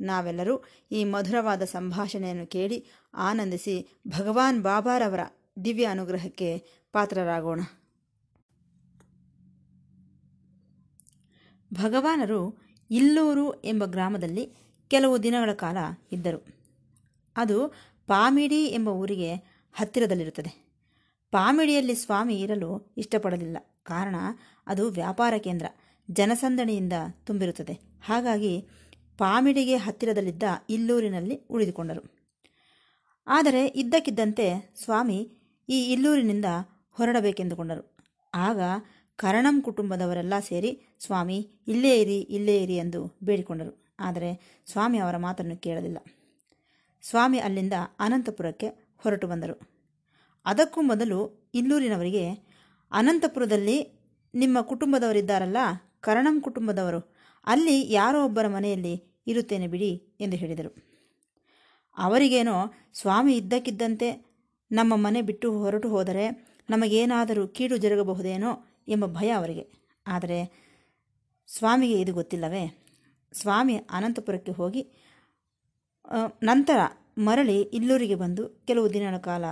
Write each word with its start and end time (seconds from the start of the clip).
ನಾವೆಲ್ಲರೂ 0.00 0.64
ಈ 0.92 1.04
ಮಧುರವಾದ 1.04 1.62
ಸಂಭಾಷಣೆಯನ್ನು 1.62 2.46
ಕೇಳಿ 2.46 2.86
ಆನಂದಿಸಿ 3.14 3.98
ಭಗವಾನ್ 4.08 4.62
ಬಾಬಾರವರ 4.62 5.20
ದಿವ್ಯ 5.64 5.84
ಅನುಗ್ರಹಕ್ಕೆ 5.84 6.58
ಪಾತ್ರರಾಗೋಣ. 6.92 7.60
ಭಗವಾನರು 11.74 12.62
ಇಲ್ಲೂರು 12.90 13.62
ಎಂಬ 13.62 13.84
ಗ್ರಾಮದಲ್ಲಿ 13.84 14.54
ಕೆಲವು 14.88 15.22
ದಿನಗಳ 15.22 15.52
ಕಾಲ 15.52 15.76
ಇದ್ದರು. 16.12 16.46
ಅದು 17.36 17.68
ಪಾಮಿಡಿ 18.06 18.66
ಎಂಬ 18.66 18.88
ಊರಿಗೆ 18.88 19.34
ಹತ್ತಿರದಲ್ಲಿರುತ್ತದೆ. 19.72 20.64
ಪಾಮಿಡಿಯಲ್ಲಿ 21.30 21.94
ಸ್ವಾಮಿ 21.94 22.40
ಇರಲು 22.40 22.94
ಇಷ್ಟಪಡಲಿಲ್ಲ. 22.96 23.56
ಕಾರಣ 23.82 24.14
ಅದು 24.66 24.90
ವ್ಯಾಪಾರ 24.90 25.34
ಕೇಂದ್ರ, 25.38 25.66
ಜನಸಂದಣಿಯಿಂದ 26.10 26.92
ತುಂಬಿರುತ್ತದೆ. 27.24 27.72
ಹಾಗಾಗಿ 28.04 28.68
ಪಾಮಿಡಿಗೆ 29.18 29.76
ಹತ್ತಿರದಲ್ಲಿದ್ದ 29.76 30.42
ಇಲ್ಲೂರಿನಲ್ಲಿ 30.70 31.36
ಉಳಿದುಕೊಂಡರು. 31.50 32.24
ಆದರೆ 33.26 33.66
ಇದ್ದಕ್ಕಿದ್ದಂತೆ 33.66 34.72
ಸ್ವಾಮಿ 34.84 35.30
ಈ 35.68 35.92
ಇಲ್ಲೂರಿನಿಂದ 35.92 36.44
ಹೊರಡಬೇಕೆಂದುಕೊಂಡರು. 36.90 37.96
ಆಗ 38.34 38.60
ಕರಣಂ 39.16 39.62
ಕುಟುಂಬದವರೆಲ್ಲ 39.62 40.34
ಸೇರಿ, 40.38 40.96
ಸ್ವಾಮಿ, 41.00 41.50
ಇಲ್ಲೇ 41.68 42.00
ಇರಿ 42.00 42.20
ಇಲ್ಲೇ 42.20 42.62
ಇರಿ 42.62 42.76
ಎಂದು 42.76 43.18
ಬೇಡಿಕೊಂಡರು. 43.24 43.94
ಆದರೆ 44.00 44.62
ಸ್ವಾಮಿ 44.66 44.98
ಅವರ 44.98 45.16
ಮಾತನ್ನು 45.16 45.56
ಕೇಳಲಿಲ್ಲ. 45.56 45.98
ಸ್ವಾಮಿ 47.02 47.38
ಅಲ್ಲಿಂದ 47.38 47.72
ಅನಂತಪುರಕ್ಕೆ 48.00 48.68
ಹೊರಟು 48.96 49.26
ಬಂದರು. 49.26 49.68
ಅದಕ್ಕೂ 50.46 50.82
ಮೊದಲು 50.82 51.50
ಇಲ್ಲೂರಿನವರಿಗೆ, 51.54 52.30
ಅನಂತಪುರದಲ್ಲಿ 52.92 54.04
ನಿಮ್ಮ 54.34 54.60
ಕುಟುಂಬದವರಿದ್ದಾರಲ್ಲ, 54.60 55.56
ಕರಣಂ 56.00 56.40
ಕುಟುಂಬದವರು 56.40 57.13
ಅಲ್ಲಿ 57.46 57.92
ಯಾರೋ 57.92 58.24
ಒಬ್ಬರ 58.24 58.48
ಮನೆಯಲ್ಲಿ 58.48 59.22
ಇರುತ್ತೇನೆ 59.26 59.66
ಬಿಡಿ 59.66 60.16
ಎಂದು 60.20 60.36
ಹೇಳಿದರು. 60.36 60.74
ಅವರಿಗೇನೋ 61.96 62.72
ಸ್ವಾಮಿ 62.94 63.36
ಇದ್ದಕ್ಕಿದ್ದಂತೆ 63.36 64.08
ನಮ್ಮ 64.72 64.96
ಮನೆ 64.96 65.22
ಬಿಟ್ಟು 65.22 65.58
ಹೊರಟು 65.58 65.88
ಹೋದರೆ 65.88 66.24
ನಮಗೇನಾದರೂ 66.70 67.48
ಕೀಡು 67.48 67.76
ಜರುಗಬಹುದೇನೋ 67.76 68.50
ಎಂಬ 68.88 69.06
ಭಯ 69.06 69.30
ಅವರಿಗೆ. 69.30 69.64
ಆದರೆ 70.06 70.38
ಸ್ವಾಮಿಗೆ 71.46 72.00
ಇದು 72.00 72.12
ಗೊತ್ತಿಲ್ಲವೇ? 72.12 72.64
ಸ್ವಾಮಿ 73.32 73.76
ಅನಂತಪುರಕ್ಕೆ 73.76 74.52
ಹೋಗಿ 74.52 74.82
ನಂತರ 76.42 76.78
ಮರಳಿ 77.18 77.62
ಇಲ್ಲೂರಿಗೆ 77.62 78.14
ಬಂದು 78.14 78.48
ಕೆಲವು 78.66 78.92
ದಿನಗಳ 78.92 79.16
ಕಾಲ 79.16 79.44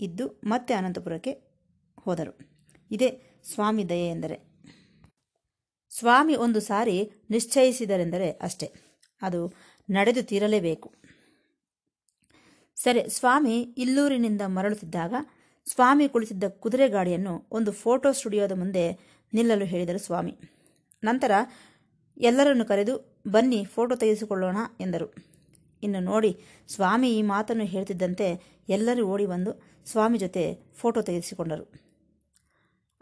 ಇದ್ದು 0.00 0.40
ಮತ್ತೆ 0.44 0.74
ಅನಂತಪುರಕ್ಕೆ 0.74 1.32
ಹೋದರು. 2.04 2.38
ಇದೇ 2.90 3.40
ಸ್ವಾಮಿ 3.44 3.88
ದಯೆ 3.88 4.08
ಎಂದರೆ. 4.08 4.47
ಸ್ವಾಮಿ 5.98 6.36
ಒಂದು 6.36 6.60
ಸಾರಿ 6.60 7.10
ನಿಶ್ಚಯಿಸಿದರೆಂದರೆ 7.30 8.30
ಅಷ್ಟೇ. 8.30 8.72
ಅದು 9.22 9.52
ನಡೆದು 9.90 10.22
ತೀರಲೇಬೇಕು. 10.22 10.94
ಸರಿ, 12.76 13.10
ಸ್ವಾಮಿ 13.10 13.60
ಇಲ್ಲೂರಿನಿಂದ 13.60 14.42
ಮರಳುತ್ತಿದ್ದಾಗ 14.46 15.14
ಸ್ವಾಮಿ 15.66 16.08
ಕುಳಿತಿದ್ದ 16.08 16.44
ಕುದುರೆ 16.48 16.88
ಗಾಡಿಯನ್ನು 16.88 17.48
ಒಂದು 17.50 17.72
ಫೋಟೋ 17.72 18.12
ಸ್ಟುಡಿಯೋದ 18.12 18.52
ಮುಂದೆ 18.52 18.92
ನಿಲ್ಲಲು 19.34 19.64
ಹೇಳಿದರು 19.64 19.98
ಸ್ವಾಮಿ. 19.98 20.38
ನಂತರ 21.04 21.30
ಎಲ್ಲರನ್ನು 22.18 22.64
ಕರೆದು, 22.64 23.22
ಬನ್ನಿ, 23.28 23.64
ಫೋಟೋ 23.64 23.94
ತೆಗೆಸಿಕೊಳ್ಳೋಣ 23.94 24.56
ಎಂದರು. 24.80 25.14
ಇನ್ನು 25.82 26.00
ನೋಡಿ, 26.00 26.40
ಸ್ವಾಮಿ 26.68 27.18
ಈ 27.18 27.22
ಮಾತನ್ನು 27.22 27.64
ಹೇಳ್ತಿದ್ದಂತೆ 27.64 28.58
ಎಲ್ಲರೂ 28.68 29.06
ಓಡಿ 29.06 29.26
ಬಂದು 29.26 29.62
ಸ್ವಾಮಿ 29.84 30.18
ಜೊತೆ 30.18 30.58
ಫೋಟೋ 30.74 31.02
ತೆಗೆಸಿಕೊಂಡರು. 31.02 31.72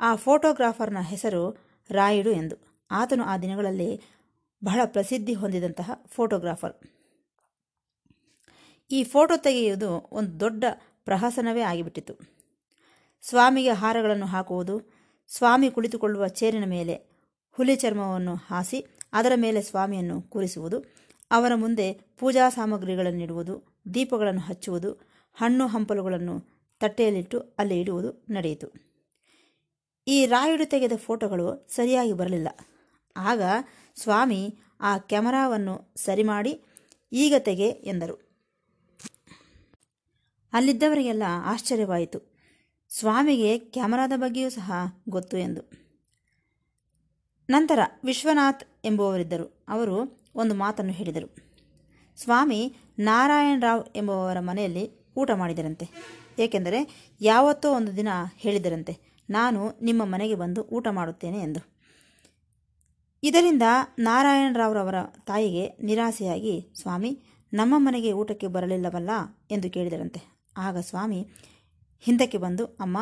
ಆ 0.01 0.17
ಫೋಟೋಗ್ರಾಫರ್ನ 0.17 0.99
ಹೆಸರು 0.99 1.59
ರಾಯುಡು 1.91 2.31
ಎಂದು. 2.31 2.66
ಆತನು 2.91 3.25
ಆ 3.25 3.37
ದಿನಗಳಲ್ಲಿ 3.37 4.01
ಬಹಳ 4.65 4.81
ಪ್ರಸಿದ್ಧಿ 4.85 5.35
ಹೊಂದಿದಂತಹ 5.35 5.91
ಫೋಟೋಗ್ರಾಫರ್. 6.07 6.75
ಈ 8.91 9.05
ಫೋಟೋ 9.05 9.37
ತೆಗೆಯುವುದು 9.37 10.09
ಒಂದು 10.13 10.41
ದೊಡ್ಡ 10.41 10.65
ಪ್ರಹಸನವೇ 11.05 11.61
ಆಗಿಬಿಟ್ಟಿತು 11.61 12.37
ಸ್ವಾಮಿಗೆ 13.23 13.71
ಹಾರಗಳನ್ನು 13.71 14.27
ಹಾಕುವುದು, 14.27 14.93
ಸ್ವಾಮಿ 15.29 15.71
ಕುಳಿತುಕೊಳ್ಳುವ 15.71 16.29
ಚೇರಿನ 16.29 16.65
ಮೇಲೆ 16.65 16.95
ಹುಲಿ 17.53 17.77
ಚರ್ಮವನ್ನು 17.77 18.35
ಹಾಸಿ 18.35 18.87
ಅದರ 19.13 19.33
ಮೇಲೆ 19.37 19.63
ಸ್ವಾಮಿಯನ್ನು 19.63 20.23
ಕೂರಿಸುವುದು 20.23 20.79
ಅವರ 21.31 21.53
ಮುಂದೆ 21.55 21.93
ಪೂಜಾ 21.93 22.49
ಸಾಮಗ್ರಿಗಳನ್ನಿಡುವುದು 22.49 23.77
ದೀಪಗಳನ್ನು 23.95 24.41
ಹಚ್ಚುವುದು, 24.41 24.93
ಹಣ್ಣು 25.35 25.67
ಹಂಪಲುಗಳನ್ನು 25.67 26.41
ತಟ್ಟೆಯಲ್ಲಿಟ್ಟು 26.81 27.41
ಅಲ್ಲಿ 27.41 27.81
ಇಡುವುದು 27.81 28.27
ನಡೆಯಿತು. 28.31 28.73
ಈ 30.09 30.27
ರಾಯುಡು 30.27 30.67
ತೆಗೆದ 30.67 30.93
ಫೋಟೋಗಳು 30.97 31.67
ಸರಿಯಾಗಿ 31.69 32.13
ಬರಲಿಲ್ಲ. 32.13 32.49
ಆಗ 33.17 33.43
ಸ್ವಾಮಿ 33.97 34.59
ಆ 34.81 34.99
ಕ್ಯಾಮರಾವನ್ನು 34.99 35.93
ಸರಿ 35.97 36.23
ಮಾಡಿ 36.23 36.65
ಈಗ 37.13 37.35
ತೆಗೆ 37.39 37.69
ಎಂದರು. 37.69 38.27
ಅಲ್ಲಿದ್ದವರಿಗೆಲ್ಲ 40.53 41.23
ಆಶ್ಚರ್ಯವಾಯಿತು. 41.45 42.37
ಸ್ವಾಮಿಗೆ 42.89 43.59
ಕ್ಯಾಮರಾದ 43.59 44.13
ಬಗ್ಗೆಯೂ 44.17 44.51
ಸಹ 44.51 44.73
ಗೊತ್ತು 45.09 45.37
ಎಂದು. 45.37 45.71
ನಂತರ 47.51 47.79
ವಿಶ್ವನಾಥ್ 48.05 48.65
ಎಂಬುವವರಿದ್ದರು. 48.85 49.65
ಅವರು 49.69 50.23
ಒಂದು 50.35 50.55
ಮಾತನ್ನು 50.55 50.93
ಹೇಳಿದರು. 50.93 51.37
ಸ್ವಾಮಿ 52.17 52.77
ನಾರಾಯಣ 52.99 53.59
ರಾವ್ 53.61 53.85
ಎಂಬುವವರ 53.97 54.41
ಮನೆಯಲ್ಲಿ 54.41 55.15
ಊಟ 55.17 55.31
ಮಾಡಿದರಂತೆ. 55.31 55.89
ಏಕೆಂದರೆ 56.39 57.11
ಯಾವತ್ತೋ 57.21 57.75
ಒಂದು 57.75 57.97
ದಿನ 57.97 58.09
ಹೇಳಿದರಂತೆ. 58.37 58.99
ನಾನು 59.31 59.73
ನಿಮ್ಮ 59.83 60.05
ಮನೆಗೆ 60.05 60.35
ಬಂದು 60.35 60.63
ಊಟ 60.63 60.89
ಮಾಡುತ್ತೇನೆ 60.89 61.39
ಎಂದು. 61.39 61.76
ಇದರಿಂದ 63.29 63.63
ನಾರಾಯಣರಾವ್ರವರ 63.99 64.95
ತಾಯಿಗೆ 65.27 65.77
ನಿರಾಸೆಯಾಗಿ, 65.83 66.73
ಸ್ವಾಮಿ, 66.75 67.23
ನಮ್ಮ 67.53 67.75
ಮನೆಗೆ 67.77 68.13
ಊಟಕ್ಕೆ 68.13 68.47
ಬರಲಿಲ್ಲವಲ್ಲ? 68.47 69.11
ಎಂದು 69.51 69.71
ಕೇಳಿದರಂತೆ. 69.71 70.21
ಆಗ 70.57 70.79
ಸ್ವಾಮಿ, 70.79 71.29
ಹಿಂದಕ್ಕೆ 72.01 72.39
ಬಂದು, 72.39 72.65
ಅಮ್ಮ, 72.65 72.99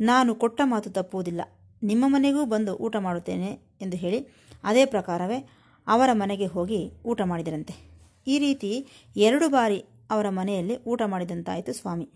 ನಾನು 0.00 0.34
ಕೊಟ್ಟ 0.34 0.60
ಮಾತು 0.64 0.90
ತಪ್ಪುವುದಿಲ್ಲ. 0.90 1.40
ನಿಮ್ಮ 1.82 2.04
ಮನೆಗೂ 2.08 2.44
ಬಂದು 2.44 2.74
ಊಟ 2.74 2.96
ಮಾಡುತ್ತೇನೆ 2.96 3.78
ಎಂದು 3.80 3.96
ಹೇಳಿ, 3.96 4.28
ಅದೇ 4.64 4.86
ಪ್ರಕಾರವೇ 4.86 5.48
ಅವರ 5.86 6.08
ಮನೆಗೆ 6.12 6.46
ಹೋಗಿ 6.46 6.90
ಊಟ 7.04 7.22
ಮಾಡಿದರಂತೆ. 7.22 7.74
ಈ 8.26 8.38
ರೀತಿ 8.38 8.86
ಎರಡು 9.16 9.48
ಬಾರಿ 9.48 9.84
ಅವರ 10.10 10.28
ಮನೆಯಲ್ಲಿ 10.28 10.84
ಊಟ 10.84 11.02
ಮಾಡಿದಂತಾಯಿತು 11.06 11.72
ಸ್ವಾಮಿ. 11.72 12.10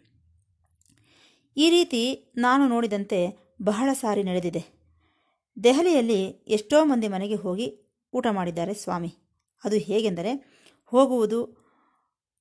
ಈ 1.56 1.70
ರೀತಿ 1.70 2.32
ನಾನು 2.36 2.68
ನೋಡಿದಂತೆ 2.68 3.50
ಬಹಳ 3.62 3.92
ಸಾರಿ 3.92 4.22
ನಡೆದಿದೆ. 4.22 4.83
ದೆಹಲಿಯಲ್ಲಿ 5.62 6.24
ಎಷ್ಟೋ 6.28 6.84
ಮಂದಿ 6.84 7.08
ಮನೆಗೆ 7.08 7.34
ಹೋಗಿ 7.34 7.96
ಊಟ 8.12 8.26
ಮಾಡಿದ್ದಾರೆ 8.30 8.74
ಸ್ವಾಮಿ. 8.74 9.14
ಅದು 9.64 9.76
ಹೇಗೆಂದರೆ, 9.76 10.54
ಹೋಗುವುದು 10.84 11.64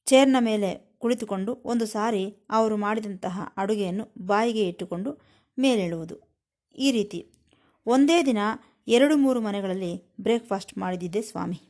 ಚೇರ್ನ 0.06 0.36
ಮೇಲೆ 0.40 0.94
ಕುಳಿತುಕೊಂಡು 0.98 1.58
ಒಂದು 1.66 1.86
ಸಾರಿ 1.86 2.48
ಅವರು 2.50 2.78
ಮಾಡಿದಂತಹ 2.78 3.42
ಅಡುಗೆಯನ್ನು 3.58 4.14
ಬಾಯಿಗೆ 4.18 4.68
ಇಟ್ಟುಕೊಂಡು 4.68 5.22
ಮೇಲೇಳುವುದು. 5.60 6.16
ಈ 6.76 6.92
ರೀತಿ 6.92 7.34
ಒಂದೇ 7.86 8.24
ದಿನ 8.24 8.38
ಎರಡು 8.88 9.18
ಮೂರು 9.18 9.42
ಮನೆಗಳಲ್ಲಿ 9.42 10.16
ಬ್ರೇಕ್ಫಾಸ್ಟ್ 10.22 10.78
ಮಾಡಿದ್ದಿದ್ದೆ 10.78 11.22
ಸ್ವಾಮಿ. 11.22 11.62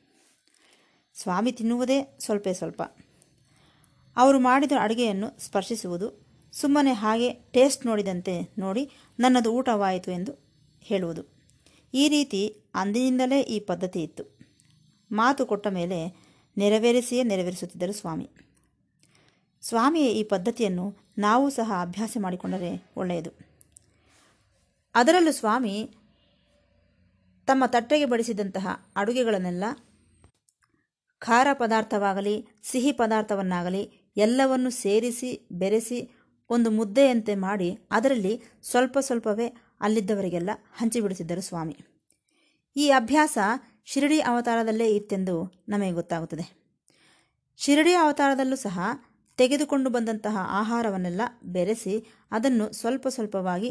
ಸ್ವಾಮಿ 1.14 1.52
ತಿನ್ನುವುದೇ 1.52 2.18
ಸ್ವಲ್ಪ 2.20 2.48
ಸ್ವಲ್ಪ. 2.52 2.82
ಅವರು 4.18 4.40
ಮಾಡಿದ 4.40 4.72
ಅಡುಗೆಯನ್ನು 4.80 5.42
ಸ್ಪರ್ಶಿಸುವುದು, 5.42 6.26
ಸುಮ್ಮನೆ 6.52 6.94
ಹಾಗೆ 6.94 7.34
ಟೇಸ್ಟ್ 7.34 7.86
ನೋಡಿದಂತೆ 7.86 8.54
ನೋಡಿ 8.58 8.92
ನನ್ನದು 9.20 9.54
ಊಟವಾಯಿತು 9.54 10.12
ಎಂದು 10.12 10.54
ಹೇಳುವುದು. 10.82 11.33
ಈ 11.94 12.08
ರೀತಿ 12.08 12.64
ಅಂದಿನಿಂದಲೇ 12.76 13.42
ಈ 13.42 13.60
ಪದ್ಧತಿ 13.60 14.04
ಇತ್ತು. 14.04 14.24
ಮಾತು 15.12 15.46
ಕೊಟ್ಟ 15.46 15.68
ಮೇಲೆ 15.68 16.00
ನೆರವೇರಿಸಿಯೇ 16.58 17.24
ನೆರವೇರಿಸುತ್ತಿದ್ದರು 17.24 17.94
ಸ್ವಾಮಿ. 17.94 18.30
ಸ್ವಾಮಿಯ 19.62 20.08
ಈ 20.08 20.24
ಪದ್ಧತಿಯನ್ನು 20.24 20.98
ನಾವು 21.18 21.50
ಸಹ 21.50 21.72
ಅಭ್ಯಾಸ 21.82 22.18
ಮಾಡಿಕೊಂಡರೆ 22.22 22.94
ಒಳ್ಳೆಯದು. 22.98 23.32
ಅದರಲ್ಲೂ 24.96 25.32
ಸ್ವಾಮಿ 25.32 25.90
ತಮ್ಮ 27.46 27.64
ತಟ್ಟೆಗೆ 27.68 28.06
ಬಡಿಸಿದಂತಹ 28.06 28.68
ಅಡುಗೆಗಳನ್ನೆಲ್ಲ, 28.96 29.64
ಖಾರ 31.20 31.48
ಪದಾರ್ಥವಾಗಲಿ, 31.54 32.48
ಸಿಹಿ 32.64 32.92
ಪದಾರ್ಥವನ್ನಾಗಲಿ 32.92 34.12
ಎಲ್ಲವನ್ನು 34.18 34.70
ಸೇರಿಸಿ 34.70 35.48
ಬೆರೆಸಿ 35.52 36.00
ಒಂದು 36.50 36.72
ಮುದ್ದೆಯಂತೆ 36.72 37.36
ಮಾಡಿ 37.36 37.70
ಅದರಲ್ಲಿ 37.92 38.42
ಸ್ವಲ್ಪ 38.62 38.98
ಸ್ವಲ್ಪವೇ 39.02 39.48
ಅಲ್ಲಿದ್ದವರಿಗೆಲ್ಲ 39.84 40.52
ಹಂಚಿಬಿಡುತ್ತಿದ್ದರು 40.78 41.42
ಸ್ವಾಮಿ. 41.42 41.76
ಈ 42.76 42.90
ಅಭ್ಯಾಸ 42.90 43.38
ಶಿರಡಿ 43.86 44.20
ಅವತಾರದಲ್ಲೇ 44.22 44.88
ಇತ್ತೆಂದು 44.96 45.36
ನಮಗೆ 45.70 45.92
ಗೊತ್ತಾಗುತ್ತದೆ. 45.92 46.46
ಶಿರಡಿ 47.60 47.94
ಅವತಾರದಲ್ಲೂ 47.94 48.56
ಸಹ 48.56 48.80
ತೆಗೆದುಕೊಂಡು 49.40 49.90
ಬಂದಂತಹ 49.90 50.38
ಆಹಾರವನ್ನೆಲ್ಲ 50.50 51.22
ಬೆರೆಸಿ 51.44 51.96
ಅದನ್ನು 52.32 52.66
ಸ್ವಲ್ಪ 52.72 53.08
ಸ್ವಲ್ಪವಾಗಿ 53.08 53.70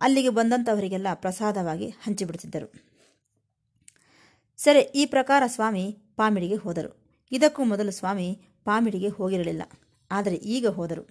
ಅಲ್ಲಿಗೆ 0.00 0.28
ಬಂದಂಥವರಿಗೆಲ್ಲ 0.28 1.06
ಪ್ರಸಾದವಾಗಿ 1.14 1.88
ಹಂಚಿಬಿಡುತ್ತಿದ್ದರು 1.88 2.68
ಸರಿ, 4.58 4.80
ಈ 4.80 5.06
ಪ್ರಕಾರ 5.06 5.42
ಸ್ವಾಮಿ 5.46 5.84
ಪಾಮಿಡಿಗೆ 6.16 6.54
ಹೋದರು. 6.54 6.90
ಇದಕ್ಕೂ 7.32 7.64
ಮೊದಲು 7.64 7.90
ಸ್ವಾಮಿ 7.90 8.28
ಪಾಮಿಡಿಗೆ 8.64 9.08
ಹೋಗಿರಲಿಲ್ಲ. 9.08 9.62
ಆದರೆ 10.10 10.36
ಈಗ 10.54 10.66
ಹೋದರು. 10.68 11.04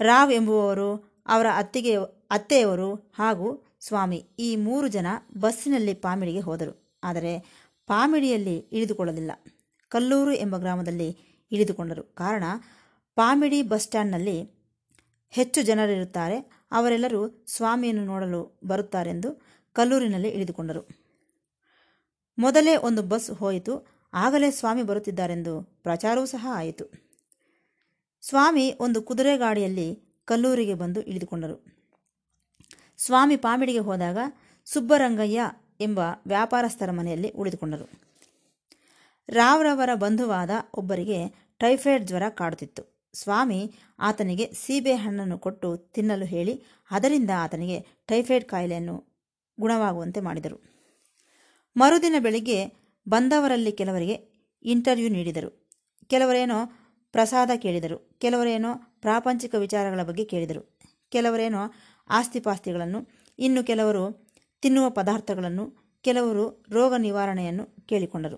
ರಾವ್ 0.00 0.32
ಎಂಬುವವರು 0.32 0.88
ಅವರ 1.26 1.46
ಅತ್ತಿಗೆ 1.54 1.94
ಅತ್ತೆಯವರು 2.32 2.94
ಹಾಗೂ 2.94 3.76
ಸ್ವಾಮಿ 3.80 4.16
ಈ 4.38 4.56
ಮೂರು 4.56 4.88
ಜನ 4.88 5.06
ಬಸ್ಸಿನಲ್ಲಿ 5.38 5.94
ಪಾಮಿಡಿಗೆ 5.94 6.40
ಹೋದರು. 6.40 6.98
ಆದರೆ 7.04 7.38
ಪಾಮಿಡಿಯಲ್ಲಿ 7.86 8.56
ಇಳಿದುಕೊಳ್ಳಲಿಲ್ಲ. 8.56 9.30
ಕಲ್ಲೂರು 9.88 10.32
ಎಂಬ 10.32 10.56
ಗ್ರಾಮದಲ್ಲಿ 10.56 11.18
ಇಳಿದುಕೊಂಡರು. 11.52 12.02
ಕಾರಣ, 12.02 12.44
ಪಾಮಿಡಿ 13.14 13.62
ಬಸ್ 13.62 13.82
ಸ್ಟ್ಯಾಂಡ್ನಲ್ಲಿ 13.82 14.50
ಹೆಚ್ಚು 15.30 15.62
ಜನರಿರುತ್ತಾರೆ. 15.62 16.66
ಅವರೆಲ್ಲರೂ 16.72 17.44
ಸ್ವಾಮಿಯನ್ನು 17.46 18.04
ನೋಡಲು 18.04 18.60
ಬರುತ್ತಾರೆಂದು 18.64 19.42
ಕಲ್ಲೂರಿನಲ್ಲಿ 19.72 20.28
ಇಳಿದುಕೊಂಡರು. 20.28 20.88
ಮೊದಲೇ 22.38 22.76
ಒಂದು 22.76 23.02
ಬಸ್ 23.02 23.30
ಹೋಯಿತು. 23.30 23.86
ಆಗಲೇ 24.14 24.50
ಸ್ವಾಮಿ 24.50 24.82
ಬರುತ್ತಿದ್ದಾರೆಂದು 24.82 25.62
ಪ್ರಚಾರವೂ 25.62 26.26
ಸಹ 26.26 26.46
ಆಯಿತು. 26.50 26.84
ಸ್ವಾಮಿ 28.20 28.74
ಒಂದು 28.80 29.02
ಕುದುರೆ 29.02 29.38
ಗಾಡಿಯಲ್ಲಿ 29.38 30.18
ಕಲ್ಲೂರಿಗೆ 30.24 30.74
ಬಂದು 30.74 31.02
ಇಳಿದುಕೊಂಡರು. 31.02 31.71
ಸ್ವಾಮಿ 33.04 33.36
ಪಾಮಿಡಿಗೆ 33.36 33.78
ಹೋದಾಗ 33.78 34.18
ಸುಬ್ಬರಂಗಯ್ಯ 34.64 35.40
ಎಂಬ 35.80 36.00
ವ್ಯಾಪಾರಸ್ಥರ 36.26 36.90
ಮನೆಯಲ್ಲಿ 36.90 37.30
ಉಳಿದುಕೊಂಡರು. 37.30 37.90
ರಾವ್ರವರ 39.28 39.94
ಬಂಧುವಾದ 39.94 40.50
ಒಬ್ಬರಿಗೆ 40.74 41.48
ಟೈಫಾಯ್ಡ್ 41.58 42.06
ಜ್ವರ 42.06 42.22
ಕಾಡುತ್ತಿತ್ತು. 42.28 43.10
ಸ್ವಾಮಿ 43.14 43.74
ಆತನಿಗೆ 43.98 44.52
ಸೀಬೆ 44.52 44.94
ಹಣ್ಣನ್ನು 44.94 45.38
ಕೊಟ್ಟು 45.38 45.76
ತಿನ್ನಲು 45.76 46.24
ಹೇಳಿ, 46.24 46.62
ಅದರಿಂದ 46.90 47.30
ಆತನಿಗೆ 47.38 47.86
ಟೈಫಾಯ್ಡ್ 48.06 48.44
ಕಾಯಿಲೆಯನ್ನು 48.44 49.04
ಗುಣವಾಗುವಂತೆ 49.60 50.20
ಮಾಡಿದರು. 50.20 50.60
ಮರುದಿನ 51.76 52.14
ಬೆಳಿಗ್ಗೆ 52.18 52.66
ಬಂದವರಲ್ಲಿ 53.08 53.72
ಕೆಲವರಿಗೆ 53.72 54.14
ಇಂಟರ್ವ್ಯೂ 54.62 55.08
ನೀಡಿದರು. 55.08 55.70
ಕೆಲವರೇನೋ 56.06 56.66
ಪ್ರಸಾದ 57.12 57.50
ಕೇಳಿದರು. 57.56 58.18
ಕೆಲವರೇನೋ 58.18 58.74
ಪ್ರಾಪಂಚಿಕ 59.00 59.54
ವಿಚಾರಗಳ 59.54 60.02
ಬಗ್ಗೆ 60.02 60.24
ಕೇಳಿದರು. 60.24 60.78
ಕೆಲವರೇನೋ 61.10 61.58
ಆಸ್ತಿಪಾಸ್ತಿಗಳನ್ನು, 62.08 63.08
ಇನ್ನು 63.38 63.64
ಕೆಲವರು 63.64 64.32
ತಿನ್ನುವ 64.60 64.90
ಪದಾರ್ಥಗಳನ್ನು, 64.90 65.98
ಕೆಲವರು 66.02 66.64
ರೋಗ 66.70 66.94
ನಿವಾರಣೆಯನ್ನು 66.98 67.86
ಕೇಳಿಕೊಂಡರು. 67.86 68.36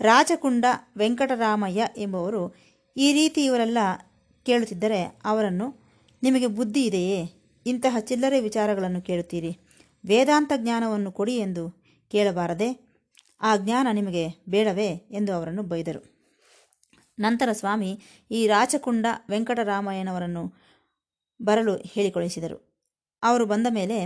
ರಾಜಕುಂಡ 0.00 0.64
ವೆಂಕಟರಾಮಯ್ಯ 0.96 1.88
ಎಂಬುವರು 1.96 2.54
ಈ 2.96 3.12
ರೀತಿ 3.12 3.44
ಇವರೆಲ್ಲ 3.44 3.78
ಕೇಳುತ್ತಿದ್ದರೆ 4.46 5.20
ಅವರನ್ನು, 5.24 5.88
ನಿಮಗೆ 6.22 6.46
ಬುದ್ಧಿ 6.46 6.84
ಇದೆಯೇ? 6.84 7.32
ಇಂತಹ 7.66 7.96
ಚಿಲ್ಲರೆ 8.00 8.40
ವಿಚಾರಗಳನ್ನು 8.40 9.02
ಕೇಳುತ್ತೀರಿ. 9.02 9.58
ವೇದಾಂತ 10.06 10.52
ಜ್ಞಾನವನ್ನು 10.56 11.12
ಕೊಡಿ 11.12 11.36
ಎಂದು 11.36 11.82
ಕೇಳಬಾರದೆ, 12.10 12.88
ಆ 13.40 13.56
ಜ್ಞಾನ 13.56 13.88
ನಿಮಗೆ 13.92 14.28
ಬೇಡವೇ? 14.48 14.86
ಎಂದು 14.86 15.32
ಅವರನ್ನು 15.32 15.62
ಬೈದರು. 15.62 16.18
ನಂತರ 17.18 17.48
ಸ್ವಾಮಿ 17.52 18.00
ಈ 18.30 18.46
ರಾಜಕುಂಡ 18.46 19.06
ವೆಂಕಟರಾಮಯ್ಯನವರನ್ನು 19.30 20.67
ಬರಲು 21.42 21.76
ಹೇಳಿಕೊಳಿಸಿದರು 21.76 22.58
ಅವರು 23.22 23.46
ಬಂದ 23.46 23.66
ಮೇಲೆ, 23.70 23.98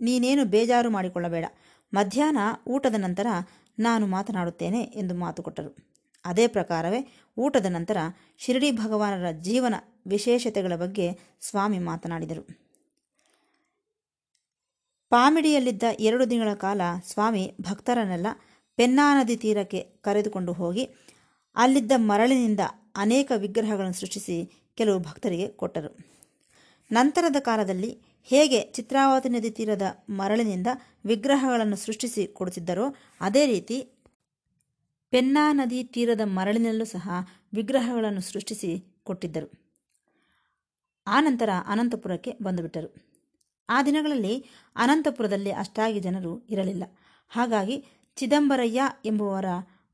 ನೀನೇನು 0.00 0.44
ಬೇಜಾರು 0.44 0.90
ಮಾಡಿಕೊಳ್ಳಬೇಡ. 0.90 1.44
ಮಧ್ಯಾಹ್ನ 1.94 2.38
ಊಟದ 2.66 2.94
ನಂತರ 2.98 3.26
ನಾನು 3.78 4.06
ಮಾತನಾಡುತ್ತೇನೆ 4.06 4.80
ಎಂದು 4.80 5.14
ಮಾತು 5.14 5.42
ಕೊಟ್ಟರು. 5.42 5.76
ಅದೇ 6.24 6.46
ಪ್ರಕಾರವೇ 6.46 7.00
ಊಟದ 7.38 7.66
ನಂತರ 7.66 7.96
ಶಿರಡಿ 8.38 8.72
ಭಗವಾನರ 8.72 9.30
ಜೀವನ 9.30 9.74
ವಿಶೇಷತೆಗಳ 10.06 10.76
ಬಗ್ಗೆ 10.76 11.36
ಸ್ವಾಮಿ 11.40 11.78
ಮಾತನಾಡಿದರು. 11.78 12.42
ಪಾಮಿಡಿಯಲ್ಲಿದ್ದ 15.10 15.82
ಎರಡು 16.00 16.30
ದಿನಗಳ 16.30 16.54
ಕಾಲ 16.54 16.80
ಸ್ವಾಮಿ 17.06 17.54
ಭಕ್ತರನ್ನೆಲ್ಲ 17.60 18.26
ಪೆನ್ನಾ 18.76 19.22
ನದಿ 19.22 19.36
ತೀರಕ್ಕೆ 19.36 19.80
ಕರೆದುಕೊಂಡು 20.00 20.52
ಹೋಗಿ, 20.52 20.84
ಅಲ್ಲಿದ್ದ 21.56 21.92
ಮರಳಿನಿಂದ 21.96 22.60
ಅನೇಕ 22.96 23.32
ವಿಗ್ರಹಗಳನ್ನು 23.36 23.92
ಸೃಷ್ಟಿಸಿ 23.92 24.36
ಕೆಲವು 24.74 24.98
ಭಕ್ತರಿಗೆ 24.98 25.48
ಕೊಟ್ಟರು. 25.48 26.17
ನಂತರದ 26.90 27.36
ಕಾಲದಲ್ಲಿ 27.40 28.02
ಹೇಗೆ 28.22 28.60
ಚಿತ್ರಾವತಿ 28.60 29.28
ನದಿ 29.28 29.50
ತೀರದ 29.50 29.82
ಮರಳಿನಿಂದ 30.10 30.66
ವಿಗ್ರಹಗಳನ್ನು 31.04 31.76
ಸೃಷ್ಟಿಸಿ 31.76 32.26
ಕೊಡುತ್ತಿದ್ದರೋ 32.26 32.94
ಅದೇ 33.20 33.46
ರೀತಿ 33.46 33.78
ಪೆನ್ನಾ 35.10 35.52
ನದಿ 35.52 35.84
ತೀರದ 35.84 36.20
ಮರಳಿನಲ್ಲೂ 36.24 36.84
ಸಹ 36.84 37.10
ವಿಗ್ರಹಗಳನ್ನು 37.54 38.20
ಸೃಷ್ಟಿಸಿ 38.20 39.00
ಕೊಟ್ಟಿದ್ದರು. 39.04 39.48
ಆನಂತರ 41.06 41.50
ಅನಂತಪುರಕ್ಕೆ 41.66 42.36
ಬಂದುಬಿಟ್ಟರು. 42.42 43.08
ಆ 43.68 43.82
ದಿನಗಳಲ್ಲಿ 43.82 44.44
ಅನಂತಪುರದಲ್ಲಿ 44.76 45.50
ಅಷ್ಟಾಗಿ 45.52 46.00
ಜನರು 46.00 46.46
ಇರಲಿಲ್ಲ. 46.50 46.84
ಹಾಗಾಗಿ 47.28 47.84
ಚಿದಂಬರಯ್ಯ 48.16 48.82
ಎಂಬುವರ 49.04 49.44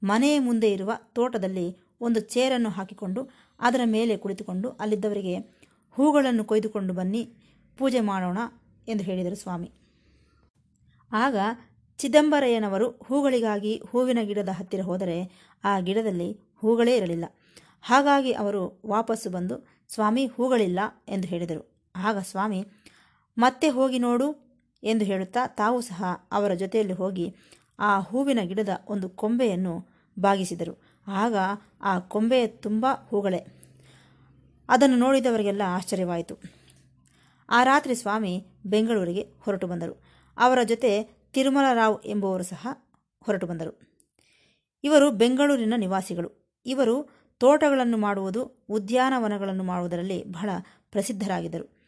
ಮನೆಯ 0.03 0.39
ಮುಂದೆ 0.39 0.73
ಇರುವ 0.73 0.93
ತೋಟದಲ್ಲಿ 1.13 1.77
ಒಂದು 2.01 2.21
ಚೇರನ್ನು 2.21 2.71
ಹಾಕಿಕೊಂಡು 2.71 3.29
ಅದರ 3.61 3.81
ಮೇಲೆ 3.85 4.17
ಕುಳಿತುಕೊಂಡು 4.17 4.71
ಅಲ್ಲಿದ್ದವರಿಗೆ 4.71 5.64
ಹೂಗಳನ್ನು 5.97 6.45
ಕೊಯ್ದುಕೊಂಡು 6.45 6.95
ಬನ್ನಿ, 6.95 7.23
ಪೂಜೆ 7.79 8.01
ಮಾಡೋಣ 8.01 8.39
ಎಂದು 8.89 9.05
ಹೇಳಿದರು 9.05 9.37
ಸ್ವಾಮಿ. 9.37 9.73
ಆಗ 11.13 11.37
ಚಿದಂಬರಯ್ಯನವರು 11.99 12.91
ಹೂಗಳಿಗಾಗಿ 12.91 13.83
ಹೂವಿನ 13.91 14.19
ಗಿಡದ 14.23 14.49
ಹತ್ತಿರ 14.49 14.81
ಹೋದರೆ 14.81 15.51
ಆ 15.65 15.81
ಗಿಡದಲ್ಲಿ 15.81 16.33
ಹೂಗಳೇ 16.57 16.97
ಇರಲಿಲ್ಲ. 16.97 17.25
ಹಾಗಾಗಿ 17.83 18.33
ಅವರು 18.33 18.83
ವಾಪಸ್ಸು 18.87 19.31
ಬಂದು, 19.31 19.69
ಸ್ವಾಮಿ, 19.89 20.27
ಹೂಗಳಿಲ್ಲ 20.27 20.81
ಎಂದು 21.09 21.29
ಹೇಳಿದರು. 21.29 21.91
ಆಗ 21.97 22.19
ಸ್ವಾಮಿ, 22.19 22.67
ಮತ್ತೆ 23.39 23.69
ಹೋಗಿ 23.69 23.99
ನೋಡು 23.99 24.29
ಎಂದು 24.83 25.05
ಹೇಳುತ್ತಾ 25.05 25.47
ತಾವು 25.47 25.81
ಸಹ 25.81 26.29
ಅವರ 26.33 26.55
ಜೊತೆಯಲ್ಲಿ 26.55 26.93
ಹೋಗಿ 26.93 27.35
ಆ 27.79 28.01
ಹೂವಿನ 28.01 28.39
ಗಿಡದ 28.43 28.69
ಒಂದು 28.89 29.09
ಕೊಂಬೆಯನ್ನು 29.09 29.75
ಬಾಗಿಸಿದರು. 30.19 30.75
ಆಗ 31.07 31.37
ಆ 31.81 31.99
ಕೊಂಬೆಯ 31.99 32.47
ತುಂಬ 32.47 32.87
ಹೂಗಳೇ 33.09 33.64
ಅದನ್ನು 34.69 34.97
ನೋಡಿದವರಿಗೆಲ್ಲ 34.97 35.63
ಆಶ್ಚರ್ಯವಾಯಿತು. 35.67 36.39
ಆ 37.49 37.65
ರಾತ್ರಿ 37.65 37.95
ಸ್ವಾಮಿ 37.95 38.47
ಬೆಂಗಳೂರಿಗೆ 38.67 39.21
ಹೊರಟು 39.21 39.67
ಬಂದರು. 39.67 40.03
ಅವರ 40.37 40.59
ಜೊತೆ 40.63 41.03
ತಿರುಮಲರಾವ್ 41.33 42.03
ಎಂಬುವರು 42.05 42.43
ಸಹ 42.43 42.69
ಹೊರಟು 43.21 43.47
ಬಂದರು. 43.47 43.81
ಇವರು 44.85 45.11
ಬೆಂಗಳೂರಿನ 45.11 45.75
ನಿವಾಸಿಗಳು. 45.77 46.61
ಇವರು 46.67 47.11
ತೋಟಗಳನ್ನು 47.39 47.97
ಮಾಡುವುದು, 47.97 48.65
ಉದ್ಯಾನವನಗಳನ್ನು 48.69 49.65
ಮಾಡುವುದರಲ್ಲಿ 49.65 50.25
ಬಹಳ 50.25 50.51
ಪ್ರಸಿದ್ಧರಾಗಿದ್ದರು. 50.91 51.85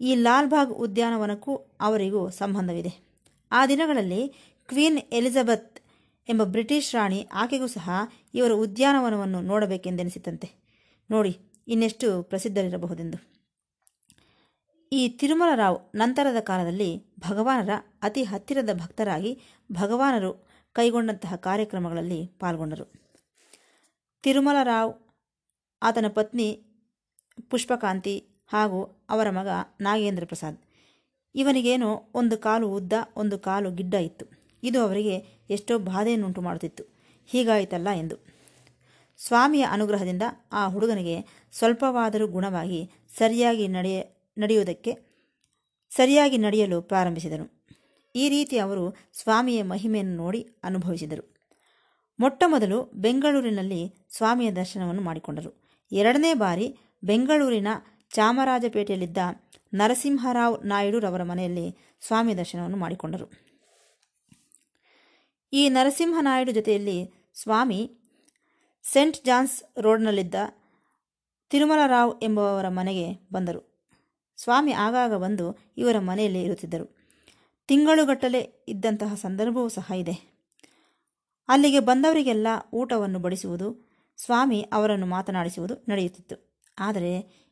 ಈ 0.00 0.14
ಲಾಲ್ಬಾಗ್ 0.14 0.70
ಉದ್ಯಾನವನಕ್ಕೂ 0.70 1.56
ಅವರಿಗೂ 1.56 2.30
ಸಂಬಂಧವಿದೆ. 2.30 3.06
ಆ 3.52 3.66
ದಿನಗಳಲ್ಲಿ 3.66 4.28
ಕ್ವೀನ್ 4.68 4.98
ಎಲಿಜಬೆತ್ 4.98 5.80
ಎಂಬ 6.28 6.42
ಬ್ರಿಟಿಷ್ 6.42 6.94
ರಾಣಿ 6.94 7.28
ಆಕೆಗೂ 7.32 7.66
ಸಹ 7.66 7.90
ಇವರ 8.34 8.52
ಉದ್ಯಾನವನವನ್ನು 8.52 9.40
ನೋಡಬೇಕೆಂದೆನಿಸಿತಂತೆ. 9.40 10.66
ನೋಡಿ 11.10 11.45
ಇನ್ನೆಷ್ಟು 11.68 12.22
ಪ್ರಸಿದ್ಧರಿರಬಹುದೆಂದು. 12.22 13.36
ಈ 14.92 15.08
ತಿರುಮಲರಾವ್ 15.08 15.96
ನಂತರದ 15.96 16.40
ಕಾಲದಲ್ಲಿ 16.40 17.04
ಭಗವಾನರ 17.20 17.70
ಅತಿ 18.02 18.22
ಹತ್ತಿರದ 18.22 18.70
ಭಕ್ತರಾಗಿ 18.72 19.40
ಭಗವಾನರು 19.72 20.46
ಕೈಗೊಂಡಂತಹ 20.72 21.36
ಕಾರ್ಯಕ್ರಮಗಳಲ್ಲಿ 21.36 22.26
ಪಾಲ್ಗೊಂಡರು. 22.26 22.92
ತಿರುಮಲರಾವ್, 24.22 24.94
ಆತನ 25.82 26.04
ಪತ್ನಿ 26.08 26.66
ಪುಷ್ಪಕಾಂತಿ 27.50 28.44
ಹಾಗೂ 28.46 29.06
ಅವರ 29.10 29.30
ಮಗ 29.30 29.48
ನಾಗೇಂದ್ರ 29.80 30.24
ಪ್ರಸಾದ್. 30.24 30.58
ಇವನಿಗೇನೋ 31.34 32.10
ಒಂದು 32.14 32.38
ಕಾಲು 32.38 32.68
ಉದ್ದ, 32.68 32.92
ಒಂದು 33.16 33.38
ಕಾಲು 33.38 33.70
ಗಿಡ್ಡ 33.70 33.94
ಇತ್ತು. 33.94 34.26
ಇದು 34.62 34.80
ಅವರಿಗೆ 34.80 35.16
ಎಷ್ಟೋ 35.50 35.78
ಬಾಧೆಯನ್ನುಂಟು 35.78 36.40
ಮಾಡುತ್ತಿತ್ತು. 36.40 36.84
ಹೀಗಾಯಿತಲ್ಲ 37.26 37.88
ಎಂದು. 37.90 38.35
ಸ್ವಾಮಿಯ 39.16 39.66
ಅನುಗ್ರಹದಿಂದ 39.70 40.22
ಆ 40.52 40.68
ಹುಡುಗನಿಗೆ 40.68 41.48
ಸ್ವಲ್ಪವಾದರೂ 41.52 42.26
ಗುಣವಾಗಿ 42.26 42.90
ಸರಿಯಾಗಿ 43.18 43.68
ನಡೆಯ, 43.68 44.02
ನಡೆಯುವುದಕ್ಕೆ, 44.38 44.96
ಸರಿಯಾಗಿ 45.90 46.38
ನಡೆಯಲು 46.38 46.82
ಪ್ರಾರಂಭಿಸಿದರು. 46.82 47.64
ಈ 48.14 48.28
ರೀತಿ 48.28 48.58
ಅವರು 48.58 48.96
ಸ್ವಾಮಿಯ 49.12 49.62
ಮಹಿಮೆಯನ್ನು 49.62 50.16
ನೋಡಿ 50.16 50.48
ಅನುಭವಿಸಿದರು. 50.64 51.36
ಮೊಟ್ಟ 52.20 52.44
ಮೊದಲು 52.46 52.82
ಬೆಂಗಳೂರಿನಲ್ಲಿ 52.82 53.94
ಸ್ವಾಮಿಯ 54.10 54.52
ದರ್ಶನವನ್ನು 54.52 55.02
ಮಾಡಿಕೊಂಡರು. 55.02 55.68
ಎರಡನೇ 55.92 56.34
ಬಾರಿ 56.34 56.78
ಬೆಂಗಳೂರಿನ 57.04 57.68
ಚಾಮರಾಜಪೇಟೆಯಲ್ಲಿದ್ದ 58.14 59.18
ನರಸಿಂಹರಾವ್ 59.74 60.66
ನಾಯ್ಡುರವರ 60.66 61.22
ಮನೆಯಲ್ಲಿ 61.22 61.96
ಸ್ವಾಮಿ 62.06 62.36
ದರ್ಶನವನ್ನು 62.36 62.76
ಮಾಡಿಕೊಂಡರು. 62.76 63.30
ಈ 65.52 65.68
ನರಸಿಂಹನಾಯ್ಡು 65.68 66.52
ಜೊತೆಯಲ್ಲಿ 66.52 67.10
ಸ್ವಾಮಿ 67.34 67.98
ಸೆಂಟ್ 68.92 69.24
ಜಾನ್ಸ್ 69.24 69.80
ರೋಡ್ನಲ್ಲಿದ್ದ 69.80 70.34
ತಿರುಮಲರಾವ್ 71.50 72.20
ಎಂಬುವವರ 72.22 72.68
ಮನೆಗೆ 72.68 73.28
ಬಂದರು. 73.32 73.92
ಸ್ವಾಮಿ 74.36 74.72
ಆಗಾಗ 74.72 75.14
ಬಂದು 75.14 75.58
ಇವರ 75.76 75.98
ಮನೆಯಲ್ಲಿ 75.98 76.42
ಇರುತ್ತಿದ್ದರು. 76.42 76.96
ತಿಂಗಳುಗಟ್ಟಲೆ 77.66 78.64
ಇದ್ದಂತಹ 78.68 79.14
ಸಂದರ್ಭವೂ 79.14 79.68
ಸಹ 79.68 79.92
ಇದೆ. 79.96 80.36
ಅಲ್ಲಿಗೆ 81.48 81.80
ಬಂದವರಿಗೆಲ್ಲ 81.80 82.46
ಊಟವನ್ನು 82.72 83.18
ಬಡಿಸುವುದು, 83.18 83.90
ಸ್ವಾಮಿ 84.16 84.62
ಅವರನ್ನು 84.72 85.06
ಮಾತನಾಡಿಸುವುದು 85.06 85.74
ನಡೆಯುತ್ತಿತ್ತು. 85.88 86.64
ಆದರೆ 86.78 87.46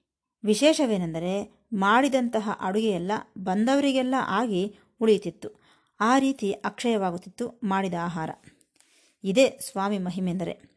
ವಿಶೇಷವೇನೆಂದರೆ 0.45 1.65
ಮಾಡಿದಂತಹ 1.73 2.51
ಅಡುಗೆಯೆಲ್ಲ 2.61 3.13
ಬಂದವರಿಗೆಲ್ಲ 3.39 4.15
ಆಗಿ 4.27 4.79
ಉಳಿಯುತ್ತಿತ್ತು. 5.01 5.49
ಆ 6.01 6.19
ರೀತಿ 6.19 6.53
ಅಕ್ಷಯವಾಗುತ್ತಿತ್ತು 6.53 7.61
ಮಾಡಿದ 7.65 7.95
ಆಹಾರ. 8.03 8.31
ಇದೇ 9.25 9.59
ಸ್ವಾಮಿ 9.63 9.99
ಮಹಿಮೆಂದರೆ. 9.99 10.74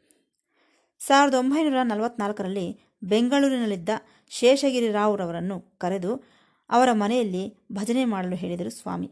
ಸಾವಿರದ 1.00 1.34
ಒಂಬೈನೂರ 1.34 1.82
ನಲವತ್ನಾಲ್ಕರಲ್ಲಿ 1.84 2.80
ಬೆಂಗಳೂರಿನಲ್ಲಿದ್ದ 3.04 3.90
ಶೇಷಗಿರಿ 4.30 4.92
ರಾವ್ರವರನ್ನು 4.92 5.62
ಕರೆದು 5.78 6.24
ಅವರ 6.70 6.90
ಮನೆಯಲ್ಲಿ 6.92 7.58
ಭಜನೆ 7.72 8.06
ಮಾಡಲು 8.06 8.36
ಹೇಳಿದರು 8.36 8.70
ಸ್ವಾಮಿ. 8.70 9.12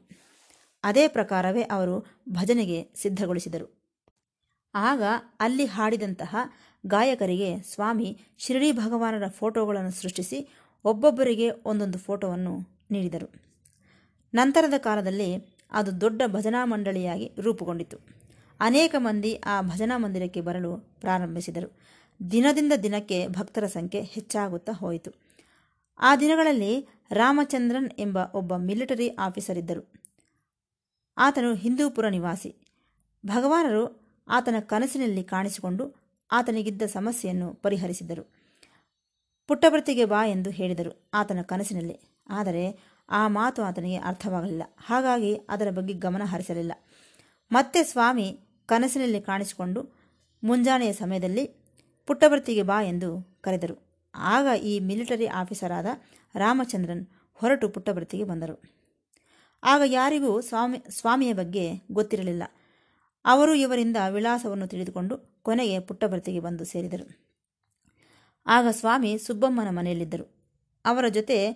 ಅದೇ 0.84 1.08
ಪ್ರಕಾರವೇ 1.08 1.62
ಅವರು 1.62 2.06
ಭಜನೆಗೆ 2.30 2.89
ಸಿದ್ಧಗೊಳಿಸಿದರು. 2.96 3.86
ಆಗ 4.75 5.04
ಅಲ್ಲಿ 5.39 5.65
ಹಾಡಿದಂತಹ 5.65 6.36
ಗಾಯಕರಿಗೆ 6.88 7.62
ಸ್ವಾಮಿ 7.62 8.18
ಶಿರಡಿ 8.38 8.72
ಭಗವಾನರ 8.72 9.27
ಫೋಟೋಗಳನ್ನು 9.27 9.92
ಸೃಷ್ಟಿಸಿ 9.92 10.50
ಒಬ್ಬೊಬ್ಬರಿಗೆ 10.86 11.50
ಒಂದೊಂದು 11.65 11.98
ಫೋಟೋವನ್ನು 11.98 12.86
ನೀಡಿದರು. 12.92 13.27
ನಂತರದ 14.34 14.74
ಕಾಲದಲ್ಲಿ 14.77 15.30
ಅದು 15.72 16.01
ದೊಡ್ಡ 16.01 16.22
ಭಜನಾ 16.27 16.65
ಮಂಡಳಿಯಾಗಿ 16.65 17.32
ರೂಪುಗೊಂಡಿತು. 17.39 18.25
ಅನೇಕ 18.59 18.95
ಮಂದಿ 18.97 19.35
ಆ 19.35 19.62
ಭಜನಾ 19.62 19.97
ಮಂದಿರಕ್ಕೆ 19.97 20.41
ಬರಲು 20.41 20.77
ಪ್ರಾರಂಭಿಸಿದರು. 20.77 21.79
ದಿನದಿಂದ 22.31 22.74
ದಿನಕ್ಕೆ 22.83 23.27
ಭಕ್ತರ 23.27 23.65
ಸಂಖ್ಯೆ 23.65 24.01
ಹೆಚ್ಚಾಗುತ್ತಾ 24.01 24.71
ಹೋಯಿತು. 24.71 25.12
ಆ 26.00 26.15
ದಿನಗಳಲ್ಲಿ 26.15 26.88
ರಾಮಚಂದ್ರನ್ 27.12 27.89
ಎಂಬ 27.97 28.17
ಒಬ್ಬ 28.33 28.55
ಮಿಲಿಟರಿ 28.55 29.09
ಆಫೀಸರ್ 29.09 29.57
ಇದ್ದರು. 29.57 29.91
ಆತನು 31.17 31.53
ಹಿಂದೂಪುರ 31.53 32.07
ನಿವಾಸಿ. 32.07 32.55
ಭಗವಾನರು 33.25 34.05
ಆತನ 34.27 34.55
ಕನಸಿನಲ್ಲಿ 34.59 35.24
ಕಾಣಿಸಿಕೊಂಡು 35.24 35.95
ಆತನಿಗಿದ್ದ 36.31 36.81
ಸಮಸ್ಯೆಯನ್ನು 36.81 37.53
ಪರಿಹರಿಸಿದರು. 37.53 38.33
ಪುಟ್ಟಭರ್ತಿಗೆ 39.47 40.05
ಬಾ 40.05 40.25
ಎಂದು 40.25 40.50
ಹೇಳಿದರು 40.50 41.09
ಆತನ 41.13 41.39
ಕನಸಿನಲ್ಲಿ. 41.41 42.00
ಆದರೆ 42.29 42.79
ಆ 43.09 43.27
ಮಾತು 43.27 43.63
ಆತನಿಗೆ 43.63 43.97
ಅರ್ಥವಾಗಲಿಲ್ಲ. 43.97 44.63
ಹಾಗಾಗಿ 44.77 45.35
ಅದರ 45.35 45.69
ಬಗ್ಗೆ 45.69 45.93
ಗಮನ 45.93 46.21
ಹರಿಸಲಿಲ್ಲ. 46.25 46.71
ಮತ್ತೆ 47.51 47.83
ಸ್ವಾಮಿ 47.83 48.44
ಕನಸಿನಲ್ಲಿ 48.65 49.22
ಕಾಣಿಸಿಕೊಂಡು 49.22 49.93
ಮುಂಜಾನೆಯ 50.43 50.93
ಸಮಯದಲ್ಲಿ 50.93 51.45
ಪುಟ್ಟಭರ್ತಿಗೆ 52.05 52.63
ಬಾ 52.63 52.81
ಎಂದು 52.81 53.38
ಕರೆದರು. 53.41 53.86
ಆಗ 54.15 54.60
ಈ 54.60 54.79
ಮಿಲಿಟರಿ 54.79 55.27
ಆಫೀಸರಾದ 55.27 55.86
ರಾಮಚಂದ್ರನ್ 56.36 57.07
ಹೊರಟು 57.34 57.69
ಪುಟ್ಟಭರ್ತಿಗೆ 57.69 58.24
ಬಂದರು. 58.24 58.62
ಆಗ 59.63 59.81
ಯಾರಿಗೂ 59.86 60.41
ಸ್ವಾಮಿ, 60.41 60.77
ಸ್ವಾಮಿಯ 60.89 61.34
ಬಗ್ಗೆ 61.34 61.72
ಗೊತ್ತಿರಲಿಲ್ಲ. 61.91 62.43
ಅವರು 63.25 63.53
ಇವರಿಂದ 63.53 63.98
ವಿಳಾಸವನ್ನು 64.10 64.67
ತಿಳಿದುಕೊಂಡು 64.67 65.39
ಕೊನೆಗೆ 65.41 65.79
ಪುಟ್ಟಭರ್ತಿಗೆ 65.79 66.39
ಬಂದು 66.39 66.65
ಸೇರಿದರು. 66.65 67.25
ಆಗ 68.48 68.67
ಸ್ವಾಮಿ 68.72 69.17
ಸುಬ್ಬಮ್ಮನ 69.17 69.69
ಮನೆಯಲ್ಲಿದ್ದರು. 69.69 70.36
ಅವರ 70.86 71.07
ಜೊತೆ 71.07 71.51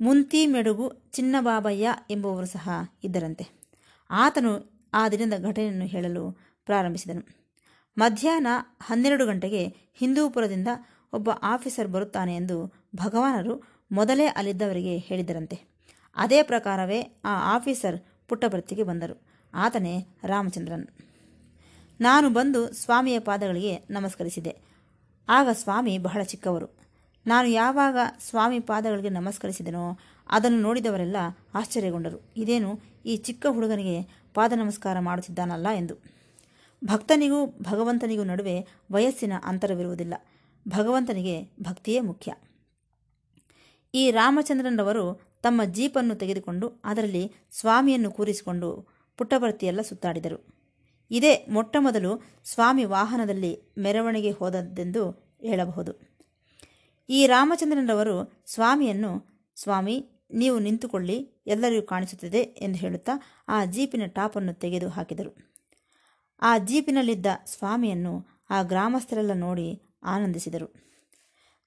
ಮುಂತಿ 0.00 0.46
ಮೆಡುಗು 0.46 0.92
ಚಿನ್ನಬಾಬಯ್ಯ 1.12 1.88
ಎಂಬುವರು 2.10 2.46
ಸಹ 2.46 2.70
ಇದ್ದರಂತೆ. 3.04 3.48
ಆತನು 4.10 4.78
ಆ 4.92 5.08
ದಿನದ 5.08 5.42
ಘಟನೆಯನ್ನು 5.42 5.86
ಹೇಳಲು 5.86 6.47
ಪ್ರಾರಂಭಿಸಿದನು. 6.68 7.22
ಮಧ್ಯಾಹ್ನ 7.98 8.46
ಹನ್ನೆರಡು 8.82 9.26
ಗಂಟೆಗೆ 9.26 9.64
ಹಿಂದೂಪುರದಿಂದ 9.94 10.68
ಒಬ್ಬ 11.12 11.30
ಆಫೀಸರ್ 11.42 11.88
ಬರುತ್ತಾನೆ 11.88 12.36
ಎಂದು 12.36 12.86
ಭಗವಾನರು 12.96 13.62
ಮೊದಲೇ 13.92 14.26
ಅಲ್ಲಿದ್ದವರಿಗೆ 14.26 14.96
ಹೇಳಿದರಂತೆ. 14.96 15.60
ಅದೇ 16.16 16.42
ಪ್ರಕಾರವೇ 16.42 17.00
ಆ 17.24 17.56
ಆಫೀಸರ್ 17.56 18.00
ಪುಟ್ಟಭರ್ತಿಗೆ 18.28 18.82
ಬಂದರು. 18.82 19.22
ಆತನೇ 19.54 20.06
ರಾಮಚಂದ್ರನ್. 20.24 20.86
ನಾನು 22.00 22.30
ಬಂದು 22.30 22.72
ಸ್ವಾಮಿಯ 22.72 23.18
ಪಾದಗಳಿಗೆ 23.18 23.78
ನಮಸ್ಕರಿಸಿದೆ. 23.90 24.56
ಆಗ 25.28 25.48
ಸ್ವಾಮಿ 25.52 25.98
ಬಹಳ 25.98 26.22
ಚಿಕ್ಕವರು. 26.22 26.68
ನಾನು 27.26 27.48
ಯಾವಾಗ 27.48 27.96
ಸ್ವಾಮಿ 28.20 28.60
ಪಾದಗಳಿಗೆ 28.60 29.08
ನಮಸ್ಕರಿಸಿದನೋ 29.08 29.98
ಅದನ್ನು 30.30 30.60
ನೋಡಿದವರೆಲ್ಲ 30.60 31.16
ಆಶ್ಚರ್ಯಗೊಂಡರು. 31.54 32.32
ಇದೇನು 32.36 32.80
ಈ 33.06 33.16
ಚಿಕ್ಕ 33.16 33.46
ಹುಡುಗನಿಗೆ 33.46 34.26
ಪಾದ 34.34 34.52
ನಮಸ್ಕಾರ 34.56 34.98
ಮಾಡುತ್ತಿದ್ದಾನಲ್ಲ 35.00 35.66
ಎಂದು. 35.76 36.17
ಭಕ್ತನಿಗೂ 36.84 37.46
ಭಗವಂತನಿಗೂ 37.46 38.24
ನಡುವೆ 38.24 38.66
ವಯಸ್ಸಿನ 38.92 39.32
ಅಂತರವಿರುವುದಿಲ್ಲ. 39.44 40.14
ಭಗವಂತನಿಗೆ 40.68 41.42
ಭಕ್ತಿಯೇ 41.62 42.00
ಮುಖ್ಯ. 42.00 42.34
ಈ 43.94 44.10
ರಾಮಚಂದ್ರನವರು 44.10 45.20
ತಮ್ಮ 45.42 45.64
ಜೀಪನ್ನು 45.64 46.14
ತೆಗೆದುಕೊಂಡು 46.14 46.72
ಅದರಲ್ಲಿ 46.84 47.32
ಸ್ವಾಮಿಯನ್ನು 47.50 48.10
ಕೂರಿಸಿಕೊಂಡು 48.10 48.88
ಪುಟ್ಟಭರ್ತಿಯೆಲ್ಲ 49.16 49.80
ಸುತ್ತಾಡಿದರು. 49.80 50.58
ಇದೇ 51.10 51.46
ಮೊಟ್ಟಮೊದಲು 51.50 52.40
ಸ್ವಾಮಿ 52.44 52.84
ವಾಹನದಲ್ಲಿ 52.84 53.60
ಮೆರವಣಿಗೆ 53.78 54.30
ಹೋದದ್ದೆಂದು 54.30 55.10
ಹೇಳಬಹುದು. 55.40 56.18
ಈ 57.08 57.26
ರಾಮಚಂದ್ರನವರು 57.26 58.42
ಸ್ವಾಮಿಯನ್ನು, 58.46 59.42
ಸ್ವಾಮಿ, 59.56 60.26
ನೀವು 60.34 60.58
ನಿಂತುಕೊಳ್ಳಿ, 60.58 61.42
ಎಲ್ಲರಿಗೂ 61.46 61.86
ಕಾಣಿಸುತ್ತದೆ 61.86 62.40
ಎಂದು 62.40 62.78
ಹೇಳುತ್ತಾ 62.78 63.12
ಆ 63.48 63.64
ಜೀಪಿನ 63.64 64.06
ಟಾಪನ್ನು 64.06 64.54
ತೆಗೆದು 64.54 64.88
ಹಾಕಿದರು 64.88 65.57
ಆ 66.42 66.58
ಜೀಪಿನಲ್ಲಿದ್ದ 66.58 67.26
ಸ್ವಾಮಿಯನ್ನು 67.46 68.26
ಆ 68.50 68.62
ಗ್ರಾಮಸ್ಥರೆಲ್ಲ 68.62 69.32
ನೋಡಿ 69.32 69.82
ಆನಂದಿಸಿದರು. 70.02 70.74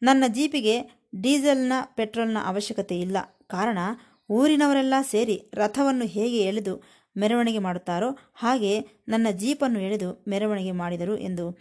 ನನ್ನ 0.03 0.23
ಜೀಪಿಗೆ 0.27 1.05
ಡೀಸೆಲ್ನ 1.21 1.73
ಪೆಟ್ರೋಲ್ನ 1.95 2.37
ಅವಶ್ಯಕತೆ 2.45 2.99
ಇಲ್ಲ. 2.99 3.17
ಕಾರಣ 3.47 3.77
ಊರಿನವರೆಲ್ಲ 4.29 4.93
ಸೇರಿ 5.01 5.51
ರಥವನ್ನು 5.53 6.05
ಹೇಗೆ 6.05 6.37
ಎಳೆದು 6.37 6.83
ಮೆರವಣಿಗೆ 7.17 7.59
ಮಾಡುತ್ತಾರೋ 7.59 8.17
ಹಾಗೆ 8.33 8.79
ನನ್ನ 9.07 9.27
ಜೀಪನ್ನು 9.31 9.79
ಎಳೆದು 9.79 10.25
ಮೆರವಣಿಗೆ 10.27 10.71
ಮಾಡಿದರು 10.71 11.17
ಎಂದು 11.17 11.57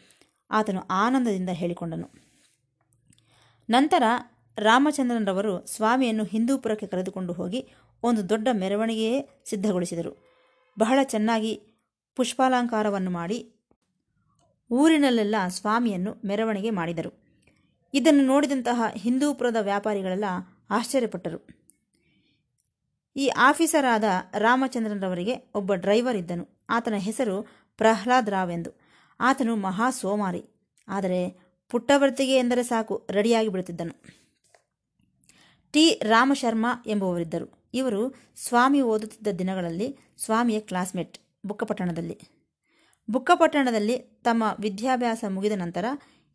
ಆತನು 0.50 0.80
ಆನಂದದಿಂದ 0.80 1.48
ಹೇಳಿಕೊಂಡನು. 1.48 2.10
ನಂತರ 3.70 4.02
ರಾಮಚಂದ್ರನರವರು 4.58 5.66
ಸ್ವಾಮಿಯನ್ನು 5.66 6.24
ಹಿಂದೂಪುರಕ್ಕೆ 6.24 6.86
ಕರೆದುಕೊಂಡು 6.86 7.32
ಹೋಗಿ 7.32 7.68
ಒಂದು 8.02 8.28
ದೊಡ್ಡ 8.28 8.48
ಮೆರವಣಿಗೆಯೇ 8.52 9.42
ಸಿದ್ಧಗೊಳಿಸಿದರು. 9.44 10.30
ಬಹಳ 10.78 10.98
ಚೆನ್ನಾಗಿ 11.02 11.69
ಪುಷ್ಪಾಲಂಕಾರವನ್ನು 12.20 13.10
ಮಾಡಿ 13.10 13.38
ಊರಿನಲ್ಲೆಲ್ಲ 14.70 15.34
ಸ್ವಾಮಿಯನ್ನು 15.48 16.14
ಮೆರವಣಿಗೆ 16.24 16.70
ಮಾಡಿದರು. 16.70 17.12
ಇದನ್ನು 17.94 18.26
ನೋಡಿದಂತಹ 18.26 18.82
ಹಿಂದೂಪುರದ 18.94 19.56
ವ್ಯಾಪಾರಿಗಳೆಲ್ಲ 19.60 20.24
ಆಶ್ಚರ್ಯಪಟ್ಟರು. 20.70 21.46
ಈ 23.16 23.28
ಆಫೀಸರಾದ 23.28 24.04
ರಾಮಚಂದ್ರನರವರಿಗೆ 24.38 25.52
ಒಬ್ಬ 25.54 25.74
ಡ್ರೈವರ್ 25.74 26.16
ಇದ್ದನು. 26.16 26.66
ಆತನ 26.70 26.94
ಹೆಸರು 26.94 27.46
ಪ್ರಹ್ಲಾದ್ 27.76 28.30
ರಾವ್ 28.30 28.52
ಎಂದು. 28.52 28.70
ಆತನು 29.20 29.56
ಮಹಾ 29.56 29.90
ಸೋಮಾರಿ 29.90 30.44
ಆದರೆ 30.88 31.40
ಪುಟ್ಟವರ್ತಿಗೆ 31.68 32.36
ಎಂದರೆ 32.36 32.62
ಸಾಕು, 32.62 33.06
ರೆಡಿಯಾಗಿ 33.10 33.48
ಬಿಡುತ್ತಿದ್ದನು. 33.48 33.94
ಟಿ. 35.72 36.00
ರಾಮಶರ್ಮಾ 36.02 36.68
ಎಂಬುವರಿದ್ದರು 36.86 37.70
ಇವರು 37.74 38.14
ಸ್ವಾಮಿ 38.36 38.80
ಓದುತ್ತಿದ್ದ 38.80 39.26
ದಿನಗಳಲ್ಲಿ 39.38 39.98
ಸ್ವಾಮಿಯ 40.18 40.60
ಕ್ಲಾಸ್ಮೇಟ್. 40.60 41.29
ಬುಕ್ಕಪಟ್ಟಣದಲ್ಲಿ 41.44 42.16
ಬುಕ್ಕಪಟ್ಟಣದಲ್ಲಿ 43.11 43.99
ತಮ್ಮ 43.99 44.44
ವಿದ್ಯಾಭ್ಯಾಸ 44.61 45.25
ಮುಗಿದ 45.28 45.52
ನಂತರ 45.52 45.85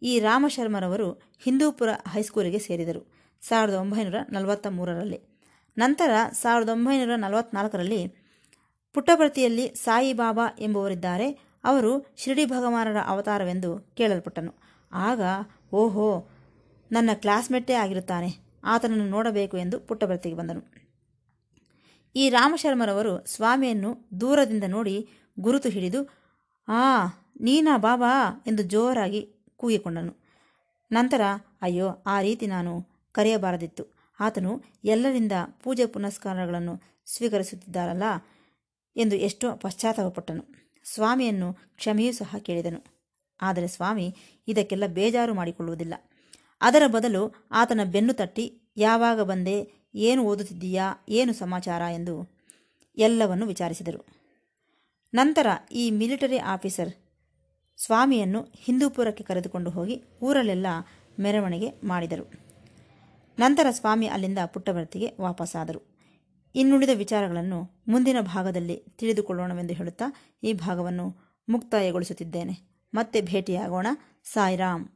ಈ 0.01 0.19
ರಾಮಶರ್ಮರವರು 0.19 1.11
ಹಿಂದೂಪುರ 1.43 1.89
ಹೈಸ್ಕೂಲಿಗೆ 2.07 2.59
ಸೇರಿದರು 2.59 3.01
ಸಾವಿರದ 3.41 3.73
ಒಂಬೈನೂರ 3.73 4.15
ನಲವತ್ತ 4.31 4.67
ಮೂರರಲ್ಲಿ 4.67 5.19
ನಂತರ 5.77 6.11
ಸಾವಿರದ 6.31 6.69
ಒಂಬೈನೂರ 6.69 7.15
ನಲವತ್ತ್ನಾಲ್ಕರಲ್ಲಿ 7.15 8.25
ಪುಟ್ಟಭರ್ತಿಯಲ್ಲಿ 8.93 9.67
ಸಾಯಿಬಾಬಾ 9.67 10.45
ಎಂಬುವರಿದ್ದಾರೆ. 10.59 11.31
ಅವರು 11.63 12.13
ಶಿರಡಿ 12.17 12.45
ಭಗವಾನರ 12.45 12.97
ಅವತಾರವೆಂದು 13.05 13.79
ಕೇಳಲ್ಪಟ್ಟನು. 13.79 14.51
ಆಗ 14.91 15.21
ಓಹೋ, 15.73 16.27
ನನ್ನ 16.91 17.09
ಕ್ಲಾಸ್ಮೇಟೇ 17.13 17.73
ಆಗಿರುತ್ತಾನೆ, 17.73 18.29
ಆತನನ್ನು 18.63 19.05
ನೋಡಬೇಕು 19.09 19.57
ಎಂದು 19.57 19.79
ಪುಟ್ಟಭರ್ತಿಗೆ 19.79 20.35
ಬಂದನು. 20.35 20.84
ಈ 22.15 22.29
ರಾಮಶರ್ಮರವರು 22.29 23.25
ಸ್ವಾಮಿಯನ್ನು 23.25 24.09
ದೂರದಿಂದ 24.21 24.63
ನೋಡಿ 24.67 25.09
ಗುರುತು 25.39 25.69
ಹಿಡಿದು, 25.69 26.09
ಆ, 26.67 27.05
ನೀನಾ 27.41 27.77
ಬಾಬಾ 27.77 28.43
ಎಂದು 28.47 28.63
ಜೋರಾಗಿ 28.63 29.35
ಕೂಗಿಕೊಂಡನು. 29.57 30.15
ನಂತರ, 30.91 31.21
ಅಯ್ಯೋ, 31.61 32.03
ಆ 32.05 32.21
ರೀತಿ 32.21 32.47
ನಾನು 32.47 32.87
ಕರೆಯಬಾರದಿತ್ತು. 33.11 33.95
ಆತನು 34.19 34.61
ಎಲ್ಲರಿಂದ 34.83 35.31
ಪೂಜೆ 35.63 35.85
ಪುನಸ್ಕಾರಗಳನ್ನು 35.85 36.81
ಸ್ವೀಕರಿಸುತ್ತಿದ್ದಾರಲ್ಲ 37.05 38.03
ಎಂದು 38.97 39.15
ಎಷ್ಟೋ 39.15 39.55
ಪಶ್ಚಾತ್ತಾಪಪಟ್ಟನು. 39.55 40.71
ಸ್ವಾಮಿಯನ್ನು 40.93 41.53
ಕ್ಷಮೆಯೂ 41.53 42.13
ಸಹ 42.13 42.35
ಕೇಳಿದನು. 42.39 42.85
ಆದರೆ 43.41 43.67
ಸ್ವಾಮಿ 43.67 44.15
ಇದಕ್ಕೆಲ್ಲ 44.47 44.85
ಬೇಜಾರು 44.87 45.33
ಮಾಡಿಕೊಳ್ಳುವುದಿಲ್ಲ. 45.33 45.93
ಅದರ 46.61 46.83
ಬದಲು 46.87 47.33
ಆತನ 47.51 47.79
ಬೆನ್ನು 47.91 48.13
ತಟ್ಟಿ, 48.13 48.61
ಯಾವಾಗ 48.77 49.21
ಬಂದೆ? 49.21 49.84
ಏನು 49.95 50.23
ಓದುತ್ತಿದ್ದೀಯಾ? 50.23 51.05
ಏನು 51.09 51.33
ಸಮಾಚಾರ? 51.33 51.81
ಎಂದು 51.81 52.29
ಎಲ್ಲವನ್ನು 52.97 53.45
ವಿಚಾರಿಸಿದರು. 53.45 54.05
ನಂತರ 55.13 55.47
ಈ 55.71 55.91
ಮಿಲಿಟರಿ 55.91 56.37
ಆಫೀಸರ್ 56.37 56.93
ಸ್ವಾಮಿಯನ್ನು 57.77 58.47
ಹಿಂದೂಪುರಕ್ಕೆ 58.55 59.23
ಕರೆದುಕೊಂಡು 59.23 59.69
ಹೋಗಿ 59.69 60.03
ಊರಲ್ಲೆಲ್ಲ 60.21 60.65
ಮೆರವಣಿಗೆ 61.19 61.87
ಮಾಡಿದರು. 61.87 62.31
ನಂತರ 63.39 63.67
ಸ್ವಾಮಿ 63.71 64.07
ಅಲ್ಲಿಂದ 64.07 64.37
ಪುಟ್ಟಭರ್ತಿಗೆ 64.45 65.11
ವಾಪಸ್ಸಾದರು 65.21 65.81
ಇನ್ನುಳಿದ 66.55 66.89
ವಿಚಾರಗಳನ್ನು 66.93 67.83
ಮುಂದಿನ 67.87 68.17
ಭಾಗದಲ್ಲಿ 68.21 68.83
ತಿಳಿದುಕೊಳ್ಳೋಣವೆಂದು 68.97 69.73
ಹೇಳುತ್ತಾ 69.73 70.05
ಈ 70.43 70.53
ಭಾಗವನ್ನು 70.53 71.35
ಮುಕ್ತಾಯಗೊಳಿಸುತ್ತಿದ್ದೇನೆ. 71.49 72.85
ಮತ್ತೆ 72.93 73.21
ಭೇಟಿಯಾಗೋಣ. 73.21 73.87
ಸಾಯಿರಾಮ್. 74.23 74.87